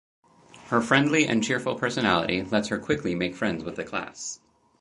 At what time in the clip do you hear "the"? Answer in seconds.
3.75-3.83